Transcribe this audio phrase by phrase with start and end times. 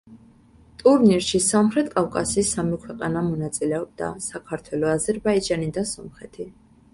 [0.83, 6.49] ტურნირში სამხრეთ კავკასიის სამი ქვეყანა მონაწილეობდა: საქართველო, აზერბაიჯანი და სომხეთი.